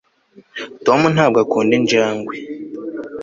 tom 0.85 1.01
ntabwo 1.15 1.37
akunda 1.45 1.73
injangwe 1.79 2.35